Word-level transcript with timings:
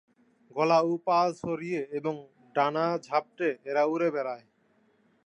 গলা 0.55 0.79
ও 0.81 0.91
পা 1.05 1.19
ছড়িয়ে 1.39 1.81
এবং 1.91 2.13
ডানা 2.55 2.85
ঝাপটে 2.97 3.49
এরা 3.65 3.83
উড়ে 3.85 4.09
বেড়ায়। 4.11 4.45